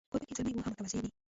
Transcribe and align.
کوربه 0.09 0.25
که 0.29 0.35
زلمی 0.37 0.53
وي، 0.53 0.61
هم 0.65 0.71
متواضع 0.73 0.99
وي. 1.03 1.11